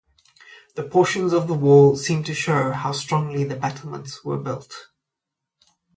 [0.73, 4.87] The portions of the wall seem to show how strongly the battlements were built.